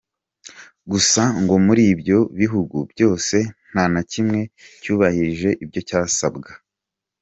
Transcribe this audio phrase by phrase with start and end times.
[0.91, 3.37] Gusa ngo muri ibyo bihugu byose
[3.71, 4.39] nta na kimwe
[4.81, 6.51] cyubahirije ibyo cyasabwaga.